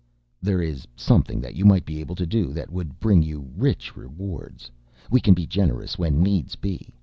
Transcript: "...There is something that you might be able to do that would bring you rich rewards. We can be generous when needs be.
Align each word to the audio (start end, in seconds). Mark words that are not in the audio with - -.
"...There 0.41 0.63
is 0.63 0.87
something 0.95 1.39
that 1.41 1.53
you 1.53 1.63
might 1.63 1.85
be 1.85 1.99
able 1.99 2.15
to 2.15 2.25
do 2.25 2.51
that 2.53 2.71
would 2.71 2.99
bring 2.99 3.21
you 3.21 3.51
rich 3.55 3.95
rewards. 3.95 4.71
We 5.11 5.21
can 5.21 5.35
be 5.35 5.45
generous 5.45 5.95
when 5.99 6.23
needs 6.23 6.55
be. 6.55 6.95